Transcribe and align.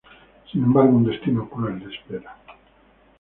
Sin 0.51 0.63
embargo 0.63 0.97
un 0.97 1.03
destino 1.03 1.47
cruel 1.47 1.77
le 1.77 1.93
espera. 1.95 2.35